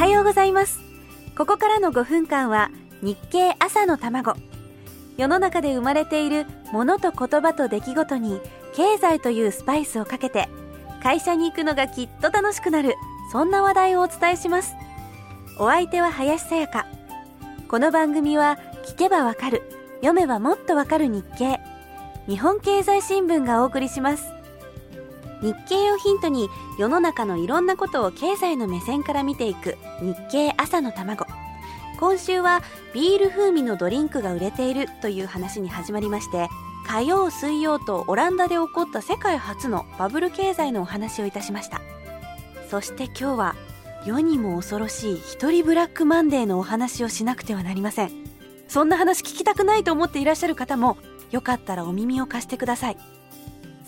[0.00, 0.80] はようございます。
[1.36, 2.70] ここからの5分間は
[3.02, 4.32] 日経朝の卵。
[5.18, 8.40] 世の中で生まれているものと言葉と出来事に
[8.74, 10.48] 経済というスパイスをかけて
[11.02, 12.94] 会社に行くのがきっと楽しくなる
[13.30, 14.72] そんな話題をお伝えします。
[15.58, 16.86] お相手は林さやか。
[17.68, 19.62] この番組は聞けばわかる
[19.96, 21.60] 読めばもっとわかる日経。
[22.26, 24.39] 日本経済新聞がお送りします。
[25.42, 31.26] 日経をヒントに世の中のいろんなことを経済の目線から見ていく日経朝の卵。
[31.98, 32.62] 今週は
[32.94, 36.48] ビール風味のドリンクが売れているという話に始まりまして
[36.86, 41.80] 火曜水曜とオランダで起こった世界初のバブル経済のお話をいたしました。
[42.70, 43.56] そして今日は
[44.06, 48.10] 世にも恐ろしい一人ブラックマンデーのお話をしなくてはなりません。
[48.66, 50.96] そんな話聞きたくないと思っていらっしゃる方も
[51.30, 53.19] よかったらお耳を貸してください。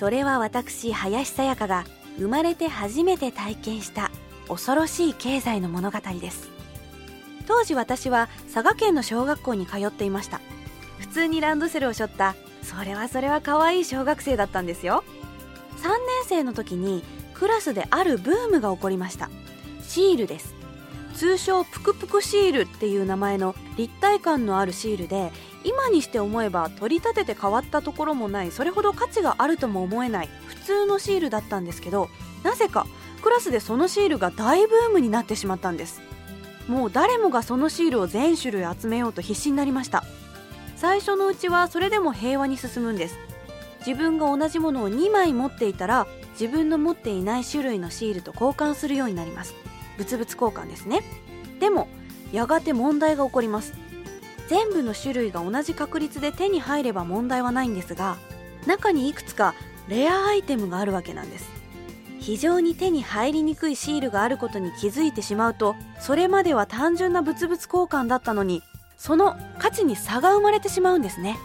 [0.00, 1.84] それは私林さやかが
[2.16, 4.10] 生まれて初めて体験した
[4.48, 6.48] 恐ろしい経済の物語です。
[7.46, 10.40] 当時私は佐賀県の小学校に通っていました。
[11.00, 15.04] 普通にランドセルを背負ったそれはそれは可愛い小学生だったんですよ。
[15.82, 19.28] 3年生の時にクラスであるブームが起こりました。
[19.82, 20.54] シールです。
[21.14, 25.30] 通称ぷくぷくシールっていう名前の立体感のあるシールで
[25.64, 28.50] 今にして思えば取り立てて変わったところもない。
[28.50, 30.28] それほど価値があるとも思えない。
[30.46, 32.08] 普通のシールだったんですけど
[32.44, 32.86] なぜか
[33.22, 36.00] クラスでそのシールが大ブームになってしまったんです。
[36.68, 40.04] もう誰もがそのシールを全種類集めようと必死になりました。
[40.76, 43.18] 最初のうちはそれでも平和に進むんです。
[43.86, 49.54] 自分が同じものを2枚持っていたら自分の持っていない種類のシールと交換するようになります。
[49.98, 51.02] 物々交換ですね。
[51.58, 51.88] でも
[52.32, 53.74] やがて問題が起こります。
[54.50, 58.16] 全部の種類が同じ確率で手に入れば問題はないんですが
[58.66, 59.54] 中にいくつか
[59.86, 61.48] レアアイテムがあるわけなんです。
[62.18, 68.62] 非常に手に入りにくいシールがあることに気づいてしまうとそれまでは単純な物々交換だったのに
[68.98, 71.38] その価値に差が生まれてしまうんですね。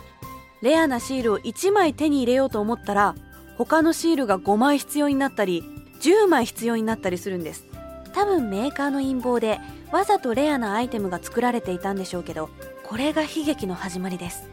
[0.64, 3.14] レアなシールを1枚手に入れようと思ったら
[3.56, 5.64] 他のシールが5枚必要になったり
[6.02, 7.66] 10枚必要になったりするんです。
[8.14, 9.60] 多分メーカーの陰謀で
[9.92, 12.50] わざとレアなアイテムが作られていたんでしょうけど
[12.88, 14.48] これが悲劇の始まりです。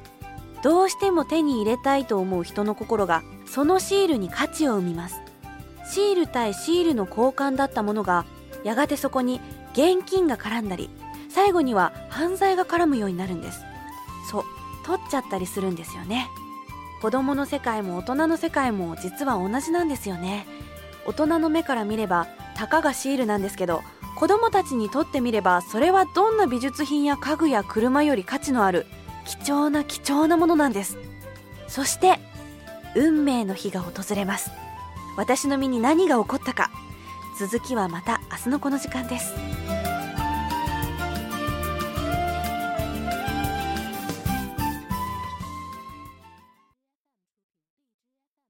[0.63, 5.21] どうしても手に入れたいと思う人の心がそのシールに価値を生みます。
[5.85, 8.25] シール対シールの交換だったものが
[8.65, 9.41] やがてそこに
[9.75, 10.89] 現金が絡んだり
[11.29, 13.65] 最後には犯罪が絡むようになるんです。
[14.31, 14.45] そう
[14.87, 16.29] 取っちゃったりするんですよね。
[17.03, 20.47] 子供の世界も大人の世界も実は同じなんですよね。
[21.05, 23.83] 大人の目から見ればたかがシールなんですけど
[24.17, 28.87] 子供たちにとってみればそれはどんな美術品や家具や車より価値のある
[29.25, 30.99] 貴重な貴重なものなんです。
[31.69, 32.19] そして
[32.95, 34.51] 運命の日が訪れます。
[35.17, 36.71] 私の身に何が起こったか。
[37.39, 39.33] 続きはまた明日のこの時間です。